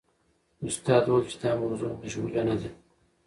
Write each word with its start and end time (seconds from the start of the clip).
استاد 0.67 1.03
وویل 1.07 1.25
چې 1.31 1.37
دا 1.41 1.51
موضوع 1.61 1.91
مجهوله 2.01 2.41
نه 2.47 2.55
ده. 2.61 2.69